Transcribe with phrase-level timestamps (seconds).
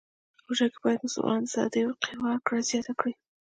[0.45, 1.81] روژه کې باید مسلمان د صدقې
[2.25, 3.13] ورکړه زیاته کړی.